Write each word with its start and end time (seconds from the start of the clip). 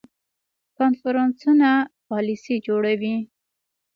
کنفرانسونه 0.77 1.71
پالیسي 2.07 2.55
جوړوي 2.65 3.15